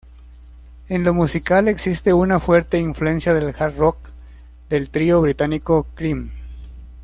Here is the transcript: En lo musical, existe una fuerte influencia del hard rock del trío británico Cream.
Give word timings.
En 0.89 1.03
lo 1.03 1.13
musical, 1.13 1.67
existe 1.67 2.11
una 2.11 2.39
fuerte 2.39 2.79
influencia 2.79 3.35
del 3.35 3.53
hard 3.55 3.77
rock 3.77 4.09
del 4.67 4.89
trío 4.89 5.21
británico 5.21 5.85
Cream. 5.93 6.31